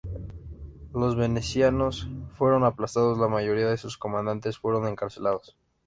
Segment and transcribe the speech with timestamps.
[0.95, 5.55] Los venecianos fueron aplastados, la mayoría de sus comandantes fueron encarcelados.